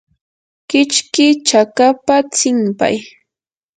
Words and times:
kichki 0.69 1.27
chakapa 1.47 2.15
tsinpay. 2.33 2.95